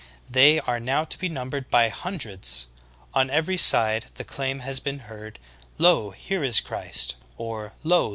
[0.27, 2.65] They are now to be numbered by hun dreds.
[3.13, 5.37] On every side the claim has been heard,
[5.77, 8.09] ''Lo, here is Christ," or "Lo, there."